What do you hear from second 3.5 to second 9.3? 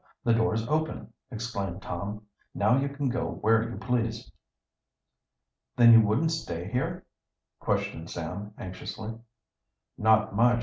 you please." "Then you wouldn't stay here?" questioned Sam anxiously.